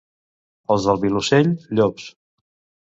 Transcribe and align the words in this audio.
Els 0.75 0.87
del 0.89 0.99
Vilosell, 1.05 1.55
llops. 1.79 2.11